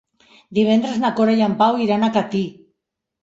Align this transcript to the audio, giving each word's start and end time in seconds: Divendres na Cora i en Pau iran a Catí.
Divendres 0.59 0.95
na 1.03 1.11
Cora 1.19 1.35
i 1.41 1.45
en 1.49 1.53
Pau 1.61 1.77
iran 1.85 2.05
a 2.07 2.11
Catí. 2.17 2.41